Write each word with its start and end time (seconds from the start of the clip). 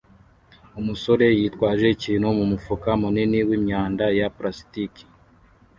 Umusore 0.79 1.25
yitwaje 1.39 1.85
ikintu 1.95 2.27
mumufuka 2.37 2.89
munini 3.01 3.39
wimyanda 3.47 4.05
ya 4.19 4.27
plastiki 4.35 5.03